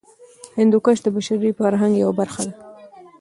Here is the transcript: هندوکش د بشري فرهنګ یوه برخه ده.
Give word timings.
هندوکش 0.57 0.97
د 1.03 1.07
بشري 1.15 1.51
فرهنګ 1.59 1.93
یوه 2.03 2.13
برخه 2.19 2.41
ده. 2.47 2.53